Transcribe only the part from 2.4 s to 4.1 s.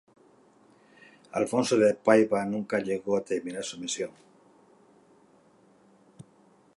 nunca llegó a terminar su misión.